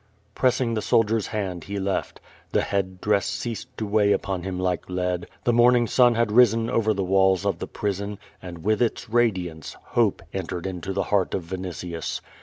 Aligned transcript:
Pressing 0.33 0.73
the 0.73 0.81
soldier's 0.81 1.27
hand 1.27 1.65
he 1.65 1.77
left. 1.79 2.19
The 2.53 2.63
head 2.63 3.01
dress 3.01 3.29
ceasid 3.29 3.67
to 3.77 3.85
weigh 3.85 4.13
upon 4.13 4.41
him 4.41 4.59
like 4.59 4.89
lead. 4.89 5.27
The 5.43 5.53
morning 5.53 5.85
sun 5.85 6.15
had 6.15 6.31
risen 6.31 6.71
over 6.71 6.91
the 6.91 7.03
walls 7.03 7.45
of 7.45 7.59
the 7.59 7.67
prison, 7.67 8.17
and 8.41 8.63
with 8.63 8.81
its 8.81 9.11
radiance, 9.11 9.75
hope 9.89 10.23
en 10.33 10.47
tered 10.47 10.65
into 10.65 10.91
the 10.91 11.03
heart 11.13 11.35
of 11.35 11.43
Vinitius. 11.43 12.19